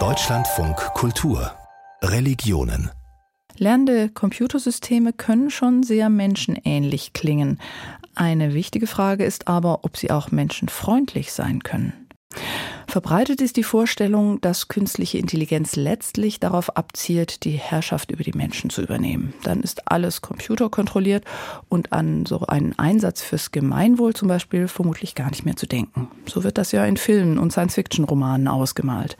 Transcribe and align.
Deutschlandfunk 0.00 0.76
Kultur 0.94 1.52
Religionen 2.02 2.90
Lernende 3.56 4.08
Computersysteme 4.08 5.12
können 5.12 5.48
schon 5.48 5.84
sehr 5.84 6.08
menschenähnlich 6.08 7.12
klingen. 7.12 7.60
Eine 8.16 8.52
wichtige 8.52 8.88
Frage 8.88 9.24
ist 9.24 9.46
aber, 9.46 9.84
ob 9.84 9.96
sie 9.96 10.10
auch 10.10 10.32
menschenfreundlich 10.32 11.32
sein 11.32 11.62
können. 11.62 12.03
Verbreitet 12.86 13.40
ist 13.40 13.56
die 13.56 13.62
Vorstellung, 13.62 14.40
dass 14.40 14.68
künstliche 14.68 15.18
Intelligenz 15.18 15.76
letztlich 15.76 16.40
darauf 16.40 16.76
abzielt, 16.76 17.44
die 17.44 17.52
Herrschaft 17.52 18.10
über 18.10 18.22
die 18.22 18.32
Menschen 18.32 18.70
zu 18.70 18.82
übernehmen. 18.82 19.34
Dann 19.42 19.62
ist 19.62 19.90
alles 19.90 20.22
computerkontrolliert 20.22 21.24
und 21.68 21.92
an 21.92 22.26
so 22.26 22.40
einen 22.40 22.78
Einsatz 22.78 23.22
fürs 23.22 23.52
Gemeinwohl 23.52 24.14
zum 24.14 24.28
Beispiel 24.28 24.68
vermutlich 24.68 25.14
gar 25.14 25.30
nicht 25.30 25.44
mehr 25.44 25.56
zu 25.56 25.66
denken. 25.66 26.08
So 26.26 26.44
wird 26.44 26.58
das 26.58 26.72
ja 26.72 26.84
in 26.84 26.96
Filmen 26.96 27.38
und 27.38 27.52
Science-Fiction-Romanen 27.52 28.48
ausgemalt. 28.48 29.16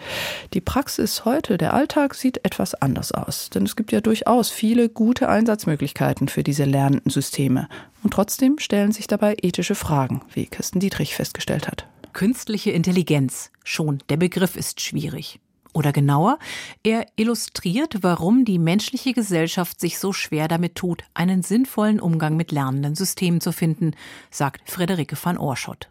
Die 0.53 0.61
Praxis 0.61 1.25
heute, 1.25 1.59
der 1.59 1.75
Alltag, 1.75 2.15
sieht 2.15 2.45
etwas 2.45 2.75
anders 2.75 3.13
aus. 3.13 3.51
Denn 3.51 3.65
es 3.65 3.77
gibt 3.77 3.93
ja 3.93 4.01
durchaus 4.01 4.51
viele 4.51 4.89
gute 4.89 5.29
Einsatzmöglichkeiten 5.29 6.29
für 6.29 6.43
diese 6.43 6.65
lernenden 6.65 7.11
Systeme. 7.11 7.69
Und 8.03 8.13
trotzdem 8.13 8.59
stellen 8.59 8.93
sich 8.93 9.07
dabei 9.07 9.37
ethische 9.41 9.75
Fragen, 9.75 10.23
wie 10.33 10.47
Kirsten 10.47 10.81
Dietrich 10.81 11.15
festgestellt 11.15 11.69
hat. 11.69 11.87
Künstliche 12.15 12.71
Intelligenz. 12.71 13.51
Schon, 13.65 13.99
der 14.09 14.17
Begriff 14.17 14.57
ist 14.57 14.81
schwierig. 14.81 15.41
Oder 15.73 15.93
genauer, 15.93 16.39
er 16.85 17.07
illustriert, 17.17 17.99
warum 18.03 18.45
die 18.45 18.61
menschliche 18.61 19.13
Gesellschaft 19.13 19.81
sich 19.81 19.99
so 19.99 20.13
schwer 20.13 20.47
damit 20.47 20.77
tut, 20.77 21.03
einen 21.13 21.43
sinnvollen 21.43 21.99
Umgang 21.99 22.37
mit 22.37 22.53
lernenden 22.53 22.95
Systemen 22.95 23.41
zu 23.41 23.51
finden, 23.51 23.97
sagt 24.31 24.71
Frederike 24.71 25.17
van 25.21 25.37
Oorschot. 25.37 25.91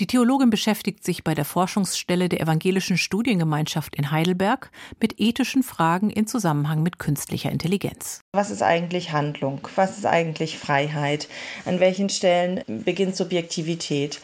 Die 0.00 0.06
Theologin 0.06 0.50
beschäftigt 0.50 1.04
sich 1.04 1.24
bei 1.24 1.34
der 1.34 1.44
Forschungsstelle 1.44 2.28
der 2.28 2.40
Evangelischen 2.40 2.98
Studiengemeinschaft 2.98 3.96
in 3.96 4.10
Heidelberg 4.10 4.70
mit 5.00 5.20
ethischen 5.20 5.62
Fragen 5.62 6.10
in 6.10 6.26
Zusammenhang 6.26 6.82
mit 6.82 6.98
künstlicher 6.98 7.50
Intelligenz. 7.50 8.20
Was 8.32 8.50
ist 8.50 8.62
eigentlich 8.62 9.12
Handlung? 9.12 9.60
Was 9.76 9.98
ist 9.98 10.06
eigentlich 10.06 10.58
Freiheit? 10.58 11.28
An 11.64 11.80
welchen 11.80 12.08
Stellen 12.08 12.62
beginnt 12.66 13.16
Subjektivität? 13.16 14.20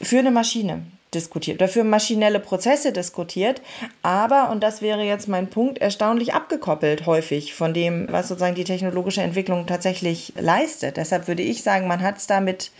für 0.00 0.18
eine 0.18 0.30
Maschine 0.30 0.82
diskutiert 1.14 1.58
oder 1.60 1.68
für 1.68 1.84
maschinelle 1.84 2.40
Prozesse 2.40 2.92
diskutiert, 2.92 3.62
aber, 4.02 4.50
und 4.50 4.62
das 4.62 4.82
wäre 4.82 5.02
jetzt 5.02 5.28
mein 5.28 5.48
Punkt, 5.48 5.78
erstaunlich 5.78 6.34
abgekoppelt 6.34 7.06
häufig 7.06 7.54
von 7.54 7.72
dem, 7.72 8.06
was 8.10 8.28
sozusagen 8.28 8.56
die 8.56 8.64
technologische 8.64 9.22
Entwicklung 9.22 9.66
tatsächlich 9.66 10.32
leistet. 10.36 10.96
Deshalb 10.96 11.28
würde 11.28 11.42
ich 11.42 11.62
sagen, 11.62 11.86
man 11.86 12.02
hat 12.02 12.18
es 12.18 12.26
da 12.26 12.40
mit 12.40 12.70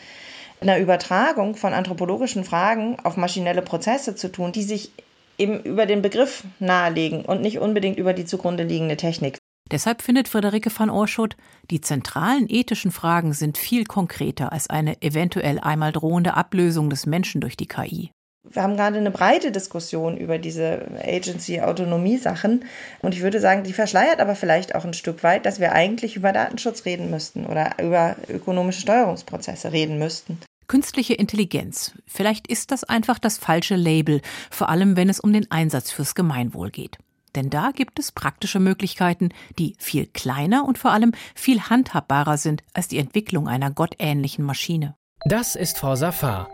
einer 0.60 0.78
Übertragung 0.78 1.56
von 1.56 1.72
anthropologischen 1.72 2.44
Fragen 2.44 2.98
auf 3.02 3.16
maschinelle 3.16 3.62
Prozesse 3.62 4.14
zu 4.14 4.30
tun, 4.30 4.52
die 4.52 4.62
sich 4.62 4.90
eben 5.38 5.60
über 5.62 5.86
den 5.86 6.02
Begriff 6.02 6.44
nahelegen 6.58 7.24
und 7.24 7.42
nicht 7.42 7.58
unbedingt 7.58 7.98
über 7.98 8.14
die 8.14 8.24
zugrunde 8.24 8.64
liegende 8.64 8.96
Technik. 8.96 9.38
Deshalb 9.70 10.00
findet 10.00 10.28
Friederike 10.28 10.70
van 10.76 10.90
Oorschot, 10.90 11.36
die 11.70 11.80
zentralen 11.80 12.46
ethischen 12.48 12.92
Fragen 12.92 13.32
sind 13.32 13.58
viel 13.58 13.84
konkreter 13.84 14.52
als 14.52 14.70
eine 14.70 15.02
eventuell 15.02 15.58
einmal 15.58 15.92
drohende 15.92 16.34
Ablösung 16.34 16.88
des 16.88 17.04
Menschen 17.04 17.40
durch 17.40 17.56
die 17.56 17.66
KI. 17.66 18.12
Wir 18.50 18.62
haben 18.62 18.76
gerade 18.76 18.98
eine 18.98 19.10
breite 19.10 19.52
Diskussion 19.52 20.16
über 20.16 20.38
diese 20.38 20.86
Agency-Autonomie-Sachen. 21.02 22.64
Und 23.00 23.14
ich 23.14 23.22
würde 23.22 23.40
sagen, 23.40 23.64
die 23.64 23.72
verschleiert 23.72 24.20
aber 24.20 24.34
vielleicht 24.34 24.74
auch 24.74 24.84
ein 24.84 24.94
Stück 24.94 25.22
weit, 25.22 25.46
dass 25.46 25.60
wir 25.60 25.72
eigentlich 25.72 26.16
über 26.16 26.32
Datenschutz 26.32 26.84
reden 26.84 27.10
müssten 27.10 27.46
oder 27.46 27.76
über 27.82 28.16
ökonomische 28.28 28.80
Steuerungsprozesse 28.80 29.72
reden 29.72 29.98
müssten. 29.98 30.38
Künstliche 30.68 31.14
Intelligenz. 31.14 31.92
Vielleicht 32.06 32.48
ist 32.48 32.72
das 32.72 32.82
einfach 32.82 33.18
das 33.18 33.38
falsche 33.38 33.76
Label, 33.76 34.20
vor 34.50 34.68
allem 34.68 34.96
wenn 34.96 35.08
es 35.08 35.20
um 35.20 35.32
den 35.32 35.50
Einsatz 35.50 35.92
fürs 35.92 36.14
Gemeinwohl 36.14 36.70
geht. 36.70 36.98
Denn 37.36 37.50
da 37.50 37.70
gibt 37.70 37.98
es 37.98 38.12
praktische 38.12 38.58
Möglichkeiten, 38.58 39.28
die 39.58 39.76
viel 39.78 40.06
kleiner 40.06 40.64
und 40.64 40.78
vor 40.78 40.90
allem 40.92 41.12
viel 41.34 41.60
handhabbarer 41.60 42.38
sind 42.38 42.62
als 42.72 42.88
die 42.88 42.98
Entwicklung 42.98 43.46
einer 43.46 43.70
gottähnlichen 43.70 44.44
Maschine. 44.44 44.96
Das 45.24 45.54
ist 45.54 45.78
Frau 45.78 45.94
Safar. 45.96 46.48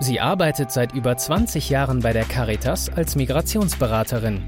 Sie 0.00 0.20
arbeitet 0.20 0.70
seit 0.70 0.94
über 0.94 1.16
20 1.16 1.70
Jahren 1.70 2.00
bei 2.00 2.12
der 2.12 2.24
Caritas 2.24 2.88
als 2.88 3.16
Migrationsberaterin. 3.16 4.40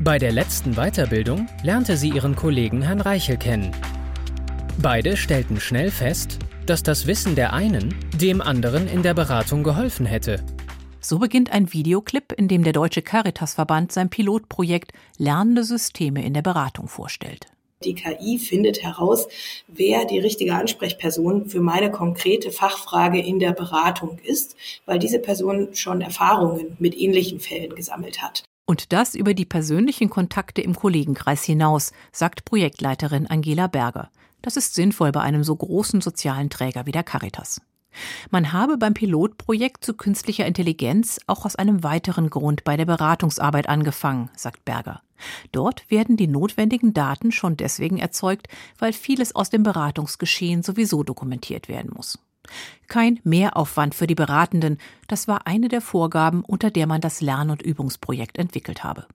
Bei 0.00 0.18
der 0.18 0.32
letzten 0.32 0.74
Weiterbildung 0.74 1.46
lernte 1.62 1.96
sie 1.96 2.10
ihren 2.10 2.34
Kollegen 2.34 2.82
Herrn 2.82 3.00
Reichel 3.00 3.36
kennen. 3.36 3.70
Beide 4.78 5.16
stellten 5.16 5.60
schnell 5.60 5.92
fest, 5.92 6.40
dass 6.66 6.82
das 6.82 7.06
Wissen 7.06 7.36
der 7.36 7.52
einen 7.52 7.94
dem 8.20 8.40
anderen 8.40 8.88
in 8.88 9.04
der 9.04 9.14
Beratung 9.14 9.62
geholfen 9.62 10.06
hätte. 10.06 10.42
So 11.00 11.20
beginnt 11.20 11.52
ein 11.52 11.72
Videoclip, 11.72 12.32
in 12.32 12.48
dem 12.48 12.64
der 12.64 12.72
Deutsche 12.72 13.02
Caritasverband 13.02 13.92
sein 13.92 14.10
Pilotprojekt 14.10 14.92
Lernende 15.18 15.62
Systeme 15.62 16.24
in 16.24 16.34
der 16.34 16.42
Beratung 16.42 16.88
vorstellt. 16.88 17.46
Die 17.84 17.94
KI 17.94 18.38
findet 18.38 18.82
heraus, 18.82 19.26
wer 19.68 20.04
die 20.04 20.18
richtige 20.18 20.54
Ansprechperson 20.54 21.46
für 21.46 21.60
meine 21.60 21.90
konkrete 21.90 22.50
Fachfrage 22.50 23.20
in 23.20 23.38
der 23.38 23.52
Beratung 23.52 24.18
ist, 24.24 24.56
weil 24.86 24.98
diese 24.98 25.18
Person 25.18 25.74
schon 25.74 26.00
Erfahrungen 26.00 26.76
mit 26.78 26.96
ähnlichen 26.96 27.40
Fällen 27.40 27.74
gesammelt 27.74 28.22
hat. 28.22 28.44
Und 28.66 28.92
das 28.92 29.14
über 29.14 29.34
die 29.34 29.44
persönlichen 29.44 30.08
Kontakte 30.08 30.62
im 30.62 30.74
Kollegenkreis 30.74 31.44
hinaus, 31.44 31.92
sagt 32.12 32.44
Projektleiterin 32.44 33.26
Angela 33.26 33.66
Berger. 33.66 34.10
Das 34.40 34.56
ist 34.56 34.74
sinnvoll 34.74 35.12
bei 35.12 35.20
einem 35.20 35.44
so 35.44 35.54
großen 35.54 36.00
sozialen 36.00 36.50
Träger 36.50 36.86
wie 36.86 36.92
der 36.92 37.02
Caritas. 37.02 37.60
Man 38.30 38.52
habe 38.52 38.76
beim 38.76 38.94
Pilotprojekt 38.94 39.84
zu 39.84 39.94
künstlicher 39.94 40.46
Intelligenz 40.46 41.20
auch 41.26 41.44
aus 41.44 41.56
einem 41.56 41.82
weiteren 41.82 42.30
Grund 42.30 42.64
bei 42.64 42.76
der 42.76 42.86
Beratungsarbeit 42.86 43.68
angefangen, 43.68 44.30
sagt 44.36 44.64
Berger. 44.64 45.02
Dort 45.52 45.88
werden 45.90 46.16
die 46.16 46.26
notwendigen 46.26 46.92
Daten 46.92 47.32
schon 47.32 47.56
deswegen 47.56 47.98
erzeugt, 47.98 48.48
weil 48.78 48.92
vieles 48.92 49.34
aus 49.34 49.50
dem 49.50 49.62
Beratungsgeschehen 49.62 50.62
sowieso 50.62 51.02
dokumentiert 51.02 51.68
werden 51.68 51.92
muss. 51.94 52.18
Kein 52.88 53.20
Mehraufwand 53.24 53.94
für 53.94 54.06
die 54.06 54.14
Beratenden, 54.14 54.78
das 55.08 55.28
war 55.28 55.46
eine 55.46 55.68
der 55.68 55.80
Vorgaben, 55.80 56.44
unter 56.44 56.70
der 56.70 56.86
man 56.86 57.00
das 57.00 57.20
Lern- 57.20 57.50
und 57.50 57.62
Übungsprojekt 57.62 58.38
entwickelt 58.38 58.84
habe. 58.84 59.06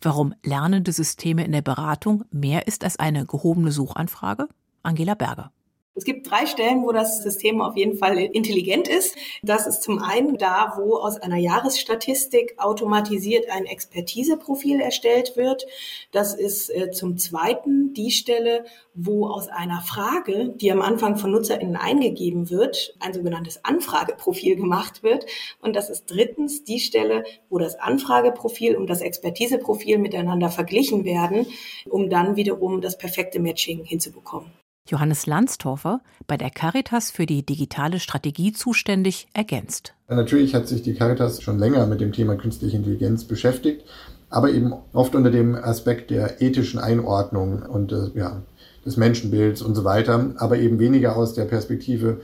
Warum 0.00 0.34
lernende 0.44 0.92
Systeme 0.92 1.44
in 1.44 1.52
der 1.52 1.62
Beratung 1.62 2.24
mehr 2.30 2.66
ist 2.66 2.84
als 2.84 2.98
eine 2.98 3.26
gehobene 3.26 3.72
Suchanfrage? 3.72 4.48
Angela 4.82 5.14
Berger. 5.14 5.50
Es 5.94 6.04
gibt 6.04 6.30
drei 6.30 6.46
Stellen, 6.46 6.84
wo 6.84 6.92
das 6.92 7.22
System 7.22 7.60
auf 7.60 7.76
jeden 7.76 7.98
Fall 7.98 8.16
intelligent 8.16 8.88
ist. 8.88 9.14
Das 9.42 9.66
ist 9.66 9.82
zum 9.82 9.98
einen 9.98 10.38
da, 10.38 10.72
wo 10.78 10.96
aus 10.96 11.18
einer 11.18 11.36
Jahresstatistik 11.36 12.54
automatisiert 12.56 13.50
ein 13.50 13.66
Expertiseprofil 13.66 14.80
erstellt 14.80 15.36
wird. 15.36 15.66
Das 16.10 16.32
ist 16.32 16.70
äh, 16.70 16.92
zum 16.92 17.18
zweiten 17.18 17.92
die 17.92 18.10
Stelle, 18.10 18.64
wo 18.94 19.26
aus 19.26 19.48
einer 19.48 19.82
Frage, 19.82 20.54
die 20.56 20.72
am 20.72 20.80
Anfang 20.80 21.18
von 21.18 21.30
NutzerInnen 21.30 21.76
eingegeben 21.76 22.48
wird, 22.48 22.94
ein 23.00 23.12
sogenanntes 23.12 23.62
Anfrageprofil 23.62 24.56
gemacht 24.56 25.02
wird. 25.02 25.26
Und 25.60 25.76
das 25.76 25.90
ist 25.90 26.06
drittens 26.06 26.64
die 26.64 26.80
Stelle, 26.80 27.24
wo 27.50 27.58
das 27.58 27.78
Anfrageprofil 27.78 28.76
und 28.76 28.88
das 28.88 29.02
Expertiseprofil 29.02 29.98
miteinander 29.98 30.48
verglichen 30.48 31.04
werden, 31.04 31.46
um 31.90 32.08
dann 32.08 32.36
wiederum 32.36 32.80
das 32.80 32.96
perfekte 32.96 33.40
Matching 33.40 33.84
hinzubekommen. 33.84 34.61
Johannes 34.88 35.26
Landstorfer, 35.26 36.00
bei 36.26 36.36
der 36.36 36.50
Caritas 36.50 37.10
für 37.10 37.26
die 37.26 37.44
digitale 37.44 38.00
Strategie 38.00 38.52
zuständig, 38.52 39.28
ergänzt. 39.32 39.94
Natürlich 40.08 40.54
hat 40.54 40.68
sich 40.68 40.82
die 40.82 40.94
Caritas 40.94 41.42
schon 41.42 41.58
länger 41.58 41.86
mit 41.86 42.00
dem 42.00 42.12
Thema 42.12 42.36
künstliche 42.36 42.76
Intelligenz 42.76 43.24
beschäftigt, 43.24 43.84
aber 44.28 44.50
eben 44.50 44.72
oft 44.92 45.14
unter 45.14 45.30
dem 45.30 45.54
Aspekt 45.54 46.10
der 46.10 46.40
ethischen 46.42 46.80
Einordnung 46.80 47.62
und 47.62 47.92
äh, 47.92 48.10
ja, 48.14 48.42
des 48.84 48.96
Menschenbilds 48.96 49.62
und 49.62 49.74
so 49.74 49.84
weiter, 49.84 50.34
aber 50.36 50.58
eben 50.58 50.78
weniger 50.78 51.16
aus 51.16 51.34
der 51.34 51.44
Perspektive, 51.44 52.20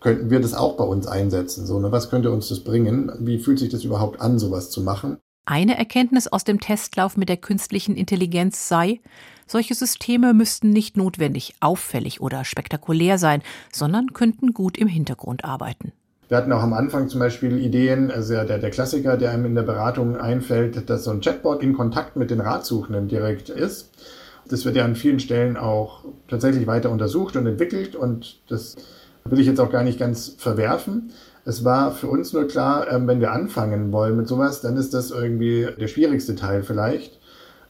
könnten 0.00 0.30
wir 0.30 0.40
das 0.40 0.54
auch 0.54 0.76
bei 0.76 0.84
uns 0.84 1.06
einsetzen? 1.06 1.64
So, 1.64 1.78
ne? 1.78 1.92
Was 1.92 2.10
könnte 2.10 2.32
uns 2.32 2.48
das 2.48 2.60
bringen? 2.60 3.12
Wie 3.20 3.38
fühlt 3.38 3.60
sich 3.60 3.68
das 3.68 3.84
überhaupt 3.84 4.20
an, 4.20 4.38
sowas 4.38 4.70
zu 4.70 4.82
machen? 4.82 5.18
Eine 5.44 5.76
Erkenntnis 5.76 6.28
aus 6.28 6.44
dem 6.44 6.60
Testlauf 6.60 7.16
mit 7.16 7.28
der 7.28 7.36
künstlichen 7.36 7.96
Intelligenz 7.96 8.68
sei, 8.68 9.00
solche 9.48 9.74
Systeme 9.74 10.34
müssten 10.34 10.70
nicht 10.70 10.96
notwendig 10.96 11.54
auffällig 11.58 12.20
oder 12.20 12.44
spektakulär 12.44 13.18
sein, 13.18 13.42
sondern 13.72 14.12
könnten 14.12 14.54
gut 14.54 14.78
im 14.78 14.86
Hintergrund 14.86 15.44
arbeiten. 15.44 15.92
Wir 16.28 16.36
hatten 16.36 16.52
auch 16.52 16.62
am 16.62 16.72
Anfang 16.72 17.08
zum 17.08 17.18
Beispiel 17.18 17.58
Ideen, 17.58 18.12
also 18.12 18.34
der, 18.34 18.58
der 18.58 18.70
Klassiker, 18.70 19.16
der 19.16 19.32
einem 19.32 19.46
in 19.46 19.54
der 19.56 19.62
Beratung 19.62 20.16
einfällt, 20.16 20.88
dass 20.88 21.04
so 21.04 21.10
ein 21.10 21.20
Chatbot 21.20 21.62
in 21.62 21.74
Kontakt 21.74 22.14
mit 22.14 22.30
den 22.30 22.40
Ratsuchenden 22.40 23.08
direkt 23.08 23.50
ist. 23.50 23.90
Das 24.48 24.64
wird 24.64 24.76
ja 24.76 24.84
an 24.84 24.94
vielen 24.94 25.18
Stellen 25.18 25.56
auch 25.56 26.04
tatsächlich 26.28 26.68
weiter 26.68 26.90
untersucht 26.90 27.34
und 27.36 27.46
entwickelt 27.46 27.96
und 27.96 28.40
das 28.48 28.76
will 29.24 29.40
ich 29.40 29.46
jetzt 29.46 29.60
auch 29.60 29.70
gar 29.70 29.82
nicht 29.82 29.98
ganz 29.98 30.34
verwerfen. 30.38 31.10
Es 31.44 31.64
war 31.64 31.90
für 31.92 32.06
uns 32.06 32.32
nur 32.32 32.46
klar, 32.46 32.90
ähm, 32.90 33.08
wenn 33.08 33.20
wir 33.20 33.32
anfangen 33.32 33.92
wollen 33.92 34.16
mit 34.16 34.28
sowas, 34.28 34.60
dann 34.60 34.76
ist 34.76 34.94
das 34.94 35.10
irgendwie 35.10 35.66
der 35.78 35.88
schwierigste 35.88 36.36
Teil 36.36 36.62
vielleicht. 36.62 37.18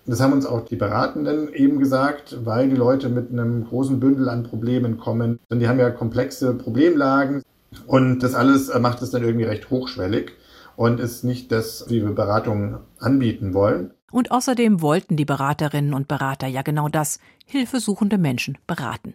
Das 0.04 0.20
haben 0.20 0.32
uns 0.32 0.46
auch 0.46 0.64
die 0.64 0.76
Beratenden 0.76 1.52
eben 1.52 1.78
gesagt, 1.78 2.38
weil 2.44 2.68
die 2.68 2.76
Leute 2.76 3.08
mit 3.08 3.30
einem 3.30 3.64
großen 3.64 4.00
Bündel 4.00 4.28
an 4.28 4.42
Problemen 4.42 4.98
kommen. 4.98 5.38
Und 5.48 5.60
die 5.60 5.68
haben 5.68 5.78
ja 5.78 5.90
komplexe 5.90 6.54
Problemlagen 6.54 7.42
und 7.86 8.22
das 8.22 8.34
alles 8.34 8.72
macht 8.78 9.00
es 9.00 9.10
dann 9.10 9.22
irgendwie 9.22 9.44
recht 9.46 9.70
hochschwellig. 9.70 10.32
und 10.74 11.00
ist 11.00 11.22
nicht 11.22 11.52
das, 11.52 11.84
wie 11.88 12.02
wir 12.02 12.14
Beratungen 12.14 12.78
anbieten 12.98 13.52
wollen. 13.52 13.92
Und 14.10 14.30
außerdem 14.30 14.80
wollten 14.80 15.16
die 15.16 15.24
Beraterinnen 15.24 15.94
und 15.94 16.08
Berater 16.08 16.46
ja 16.46 16.62
genau 16.62 16.88
das, 16.88 17.18
hilfesuchende 17.46 18.18
Menschen 18.18 18.58
beraten. 18.66 19.14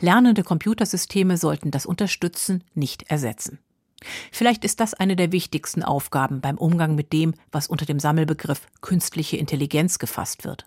Lernende 0.00 0.42
Computersysteme 0.42 1.36
sollten 1.36 1.70
das 1.70 1.86
unterstützen, 1.86 2.64
nicht 2.74 3.10
ersetzen. 3.10 3.58
Vielleicht 4.32 4.64
ist 4.64 4.80
das 4.80 4.94
eine 4.94 5.16
der 5.16 5.32
wichtigsten 5.32 5.82
Aufgaben 5.82 6.40
beim 6.40 6.58
Umgang 6.58 6.94
mit 6.94 7.12
dem, 7.12 7.34
was 7.50 7.66
unter 7.66 7.86
dem 7.86 7.98
Sammelbegriff 7.98 8.66
künstliche 8.80 9.36
Intelligenz 9.36 9.98
gefasst 9.98 10.44
wird. 10.44 10.66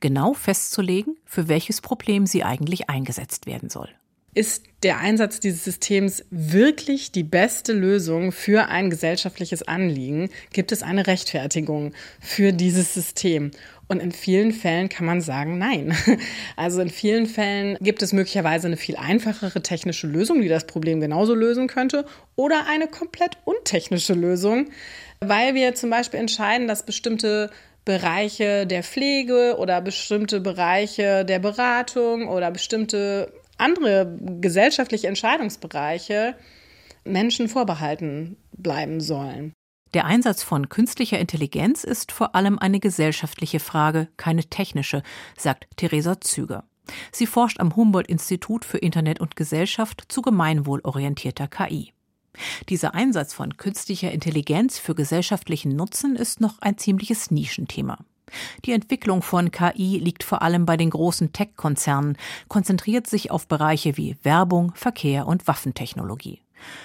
Genau 0.00 0.32
festzulegen, 0.34 1.16
für 1.24 1.48
welches 1.48 1.80
Problem 1.80 2.26
sie 2.26 2.44
eigentlich 2.44 2.88
eingesetzt 2.88 3.46
werden 3.46 3.68
soll. 3.68 3.88
Ist 4.34 4.66
der 4.82 4.98
Einsatz 4.98 5.40
dieses 5.40 5.64
Systems 5.64 6.24
wirklich 6.30 7.10
die 7.10 7.24
beste 7.24 7.72
Lösung 7.72 8.30
für 8.30 8.68
ein 8.68 8.90
gesellschaftliches 8.90 9.66
Anliegen? 9.66 10.30
Gibt 10.52 10.70
es 10.70 10.82
eine 10.82 11.06
Rechtfertigung 11.06 11.92
für 12.20 12.52
dieses 12.52 12.94
System? 12.94 13.50
Und 13.88 14.00
in 14.00 14.12
vielen 14.12 14.52
Fällen 14.52 14.90
kann 14.90 15.06
man 15.06 15.20
sagen, 15.20 15.58
nein. 15.58 15.96
Also 16.56 16.80
in 16.80 16.90
vielen 16.90 17.26
Fällen 17.26 17.78
gibt 17.80 18.02
es 18.02 18.12
möglicherweise 18.12 18.66
eine 18.66 18.76
viel 18.76 18.96
einfachere 18.96 19.62
technische 19.62 20.06
Lösung, 20.06 20.42
die 20.42 20.48
das 20.48 20.66
Problem 20.66 21.00
genauso 21.00 21.34
lösen 21.34 21.68
könnte, 21.68 22.04
oder 22.36 22.66
eine 22.68 22.86
komplett 22.86 23.38
untechnische 23.44 24.12
Lösung, 24.12 24.68
weil 25.20 25.54
wir 25.54 25.74
zum 25.74 25.90
Beispiel 25.90 26.20
entscheiden, 26.20 26.68
dass 26.68 26.84
bestimmte 26.84 27.50
Bereiche 27.84 28.66
der 28.66 28.82
Pflege 28.82 29.56
oder 29.58 29.80
bestimmte 29.80 30.40
Bereiche 30.40 31.24
der 31.24 31.38
Beratung 31.38 32.28
oder 32.28 32.50
bestimmte 32.50 33.32
andere 33.56 34.14
gesellschaftliche 34.40 35.08
Entscheidungsbereiche 35.08 36.34
Menschen 37.04 37.48
vorbehalten 37.48 38.36
bleiben 38.52 39.00
sollen. 39.00 39.54
Der 39.94 40.04
Einsatz 40.04 40.42
von 40.42 40.68
künstlicher 40.68 41.18
Intelligenz 41.18 41.84
ist 41.84 42.12
vor 42.12 42.34
allem 42.34 42.58
eine 42.58 42.78
gesellschaftliche 42.78 43.58
Frage, 43.58 44.08
keine 44.16 44.44
technische, 44.44 45.02
sagt 45.36 45.66
Theresa 45.76 46.20
Züger. 46.20 46.64
Sie 47.12 47.26
forscht 47.26 47.60
am 47.60 47.74
Humboldt-Institut 47.74 48.64
für 48.64 48.78
Internet 48.78 49.20
und 49.20 49.36
Gesellschaft 49.36 50.04
zu 50.08 50.22
gemeinwohlorientierter 50.22 51.48
KI. 51.48 51.92
Dieser 52.68 52.94
Einsatz 52.94 53.34
von 53.34 53.56
künstlicher 53.56 54.12
Intelligenz 54.12 54.78
für 54.78 54.94
gesellschaftlichen 54.94 55.74
Nutzen 55.74 56.16
ist 56.16 56.40
noch 56.40 56.60
ein 56.60 56.78
ziemliches 56.78 57.30
Nischenthema. 57.30 57.98
Die 58.64 58.72
Entwicklung 58.72 59.22
von 59.22 59.50
KI 59.50 59.98
liegt 59.98 60.22
vor 60.22 60.42
allem 60.42 60.66
bei 60.66 60.76
den 60.76 60.90
großen 60.90 61.32
Tech-Konzernen, 61.32 62.18
konzentriert 62.48 63.06
sich 63.06 63.30
auf 63.30 63.48
Bereiche 63.48 63.96
wie 63.96 64.16
Werbung, 64.22 64.72
Verkehr 64.74 65.26
und 65.26 65.48
Waffentechnologie. 65.48 66.42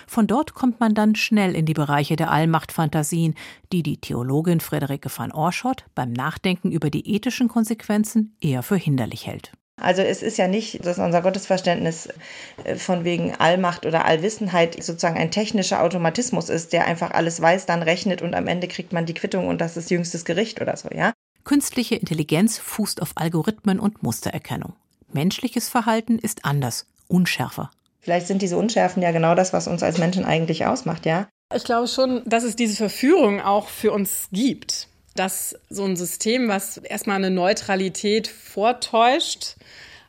Von 0.08 0.28
dort 0.28 0.54
kommt 0.54 0.80
man 0.80 0.94
dann 0.94 1.16
schnell 1.16 1.56
in 1.56 1.66
die 1.66 1.74
Bereiche 1.74 2.16
der 2.16 2.32
Allmachtfantasien, 2.32 3.36
die 3.72 3.84
die 3.84 3.98
Theologin 3.98 4.60
Frederike 4.60 5.10
van 5.16 5.32
Orschot 5.32 5.86
beim 5.96 6.12
Nachdenken 6.12 6.72
über 6.72 6.90
die 6.90 7.16
ethischen 7.16 7.48
Konsequenzen 7.48 8.36
eher 8.42 8.64
für 8.64 8.78
hinderlich 8.78 9.28
hält. 9.28 9.52
Also 9.78 10.02
es 10.02 10.22
ist 10.22 10.38
ja 10.38 10.48
nicht, 10.48 10.86
dass 10.86 11.00
unser 11.00 11.22
Gottesverständnis 11.22 12.08
äh, 12.64 12.76
von 12.76 13.04
wegen 13.04 13.36
Allmacht 13.36 13.86
oder 13.86 14.06
Allwissenheit 14.06 14.82
sozusagen 14.84 15.18
ein 15.18 15.32
technischer 15.32 15.82
Automatismus 15.82 16.50
ist, 16.50 16.74
der 16.74 16.86
einfach 16.86 17.12
alles 17.12 17.42
weiß, 17.42 17.66
dann 17.66 17.82
rechnet 17.82 18.22
und 18.22 18.36
am 18.36 18.48
Ende 18.48 18.68
kriegt 18.68 18.94
man 18.94 19.06
die 19.06 19.16
Quittung 19.16 19.48
und 19.48 19.62
das 19.62 19.76
ist 19.76 19.90
jüngstes 19.90 20.26
Gericht 20.26 20.62
oder 20.62 20.78
so, 20.78 20.90
ja? 20.94 21.12
Künstliche 21.44 21.96
Intelligenz 21.96 22.58
fußt 22.60 23.02
auf 23.02 23.14
Algorithmen 23.16 23.80
und 23.80 24.04
Mustererkennung. 24.04 24.74
Menschliches 25.12 25.68
Verhalten 25.68 26.18
ist 26.18 26.46
anders, 26.46 26.86
unschärfer. 27.08 27.70
Vielleicht 28.04 28.28
sind 28.28 28.42
diese 28.42 28.58
Unschärfen 28.58 29.02
ja 29.02 29.12
genau 29.12 29.34
das, 29.34 29.54
was 29.54 29.68
uns 29.68 29.82
als 29.82 29.98
Menschen 29.98 30.26
eigentlich 30.26 30.66
ausmacht, 30.66 31.06
ja? 31.06 31.30
Ich 31.56 31.64
glaube 31.64 31.88
schon, 31.88 32.22
dass 32.26 32.44
es 32.44 32.58
diese 32.58 32.76
Verführung 32.76 33.40
auch 33.40 33.70
für 33.70 33.94
uns 33.94 34.28
gibt. 34.32 34.90
Dass 35.16 35.56
so 35.70 35.86
ein 35.86 35.96
System, 35.96 36.50
was 36.50 36.78
erstmal 36.78 37.16
eine 37.16 37.32
Neutralität 37.32 38.28
vortäuscht 38.28 39.56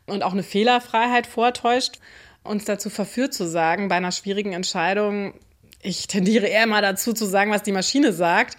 und 0.07 0.23
auch 0.23 0.33
eine 0.33 0.43
Fehlerfreiheit 0.43 1.25
vortäuscht, 1.25 1.99
uns 2.43 2.65
dazu 2.65 2.89
verführt 2.89 3.33
zu 3.33 3.47
sagen, 3.47 3.87
bei 3.87 3.95
einer 3.95 4.11
schwierigen 4.11 4.51
Entscheidung, 4.51 5.33
ich 5.81 6.07
tendiere 6.07 6.47
eher 6.47 6.67
mal 6.67 6.81
dazu 6.81 7.13
zu 7.13 7.25
sagen, 7.25 7.51
was 7.51 7.63
die 7.63 7.71
Maschine 7.71 8.11
sagt, 8.11 8.57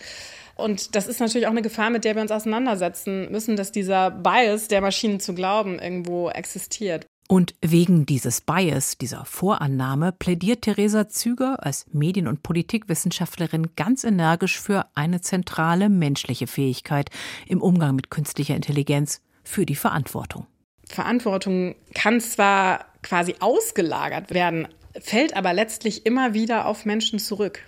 und 0.54 0.94
das 0.94 1.06
ist 1.06 1.20
natürlich 1.20 1.46
auch 1.46 1.50
eine 1.50 1.60
Gefahr, 1.60 1.90
mit 1.90 2.04
der 2.04 2.14
wir 2.14 2.22
uns 2.22 2.32
auseinandersetzen 2.32 3.30
müssen, 3.30 3.56
dass 3.56 3.72
dieser 3.72 4.10
Bias, 4.10 4.68
der 4.68 4.80
Maschinen 4.80 5.20
zu 5.20 5.34
glauben, 5.34 5.78
irgendwo 5.78 6.30
existiert. 6.30 7.04
Und 7.28 7.54
wegen 7.60 8.06
dieses 8.06 8.40
Bias, 8.40 8.98
dieser 8.98 9.24
Vorannahme, 9.24 10.12
plädiert 10.12 10.62
Theresa 10.62 11.08
Züger 11.08 11.64
als 11.64 11.86
Medien- 11.92 12.28
und 12.28 12.44
Politikwissenschaftlerin 12.44 13.74
ganz 13.74 14.04
energisch 14.04 14.60
für 14.60 14.86
eine 14.94 15.20
zentrale 15.20 15.88
menschliche 15.88 16.46
Fähigkeit 16.46 17.10
im 17.48 17.60
Umgang 17.60 17.96
mit 17.96 18.10
künstlicher 18.10 18.54
Intelligenz, 18.54 19.22
für 19.42 19.66
die 19.66 19.76
Verantwortung. 19.76 20.46
Verantwortung 20.88 21.74
kann 21.94 22.20
zwar 22.20 22.86
quasi 23.02 23.34
ausgelagert 23.40 24.32
werden, 24.32 24.68
fällt 25.00 25.36
aber 25.36 25.52
letztlich 25.52 26.06
immer 26.06 26.34
wieder 26.34 26.66
auf 26.66 26.84
Menschen 26.84 27.18
zurück 27.18 27.62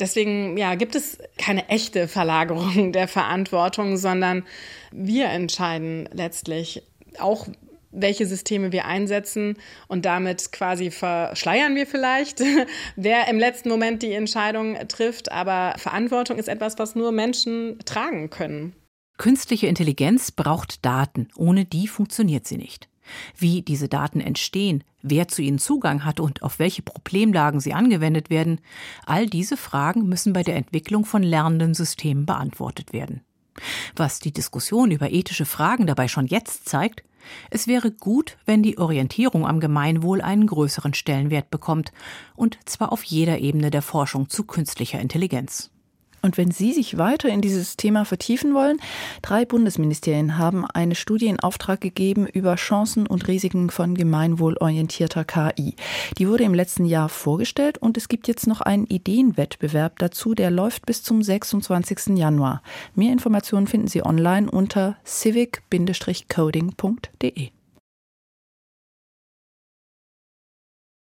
deswegen 0.00 0.56
ja, 0.56 0.74
gibt 0.74 0.94
es 0.94 1.18
keine 1.38 1.68
echte 1.68 2.08
Verlagerung 2.08 2.92
der 2.92 3.08
Verantwortung, 3.08 3.96
sondern 3.96 4.44
wir 4.90 5.26
entscheiden 5.26 6.08
letztlich 6.12 6.82
auch, 7.18 7.46
welche 7.94 8.26
Systeme 8.26 8.72
wir 8.72 8.84
einsetzen 8.86 9.56
und 9.88 10.04
damit 10.04 10.52
quasi 10.52 10.90
verschleiern 10.90 11.74
wir 11.74 11.86
vielleicht, 11.86 12.40
wer 12.96 13.28
im 13.28 13.38
letzten 13.38 13.68
Moment 13.68 14.02
die 14.02 14.12
Entscheidung 14.12 14.76
trifft. 14.88 15.32
Aber 15.32 15.74
Verantwortung 15.78 16.38
ist 16.38 16.48
etwas, 16.48 16.78
was 16.78 16.94
nur 16.94 17.12
Menschen 17.12 17.78
tragen 17.84 18.30
können. 18.30 18.74
Künstliche 19.16 19.68
Intelligenz 19.68 20.32
braucht 20.32 20.84
Daten. 20.84 21.28
Ohne 21.36 21.64
die 21.64 21.86
funktioniert 21.86 22.46
sie 22.46 22.56
nicht. 22.56 22.88
Wie 23.36 23.62
diese 23.62 23.88
Daten 23.88 24.20
entstehen, 24.20 24.82
wer 25.02 25.28
zu 25.28 25.42
ihnen 25.42 25.58
Zugang 25.58 26.04
hat 26.04 26.20
und 26.20 26.42
auf 26.42 26.58
welche 26.58 26.82
Problemlagen 26.82 27.60
sie 27.60 27.74
angewendet 27.74 28.30
werden, 28.30 28.60
all 29.06 29.26
diese 29.26 29.56
Fragen 29.56 30.08
müssen 30.08 30.32
bei 30.32 30.42
der 30.42 30.56
Entwicklung 30.56 31.04
von 31.04 31.22
lernenden 31.22 31.74
Systemen 31.74 32.26
beantwortet 32.26 32.92
werden. 32.92 33.20
Was 33.94 34.18
die 34.18 34.32
Diskussion 34.32 34.90
über 34.90 35.12
ethische 35.12 35.44
Fragen 35.44 35.86
dabei 35.86 36.08
schon 36.08 36.26
jetzt 36.26 36.68
zeigt, 36.68 37.04
es 37.50 37.66
wäre 37.66 37.90
gut, 37.90 38.36
wenn 38.46 38.62
die 38.62 38.78
Orientierung 38.78 39.46
am 39.46 39.60
Gemeinwohl 39.60 40.20
einen 40.20 40.46
größeren 40.46 40.94
Stellenwert 40.94 41.50
bekommt, 41.50 41.92
und 42.36 42.58
zwar 42.64 42.92
auf 42.92 43.04
jeder 43.04 43.38
Ebene 43.38 43.70
der 43.70 43.82
Forschung 43.82 44.28
zu 44.28 44.44
künstlicher 44.44 45.00
Intelligenz. 45.00 45.73
Und 46.24 46.36
wenn 46.38 46.50
Sie 46.50 46.72
sich 46.72 46.96
weiter 46.96 47.28
in 47.28 47.42
dieses 47.42 47.76
Thema 47.76 48.06
vertiefen 48.06 48.54
wollen, 48.54 48.78
drei 49.20 49.44
Bundesministerien 49.44 50.38
haben 50.38 50.64
eine 50.64 50.94
Studie 50.94 51.26
in 51.26 51.38
Auftrag 51.38 51.82
gegeben 51.82 52.26
über 52.26 52.54
Chancen 52.54 53.06
und 53.06 53.28
Risiken 53.28 53.68
von 53.68 53.94
gemeinwohlorientierter 53.94 55.26
KI. 55.26 55.74
Die 56.16 56.26
wurde 56.26 56.44
im 56.44 56.54
letzten 56.54 56.86
Jahr 56.86 57.10
vorgestellt 57.10 57.76
und 57.76 57.98
es 57.98 58.08
gibt 58.08 58.26
jetzt 58.26 58.46
noch 58.46 58.62
einen 58.62 58.86
Ideenwettbewerb 58.86 59.98
dazu, 59.98 60.32
der 60.32 60.50
läuft 60.50 60.86
bis 60.86 61.02
zum 61.02 61.22
26. 61.22 62.16
Januar. 62.16 62.62
Mehr 62.94 63.12
Informationen 63.12 63.66
finden 63.66 63.88
Sie 63.88 64.02
online 64.02 64.50
unter 64.50 64.96
civic-coding.de. 65.04 67.50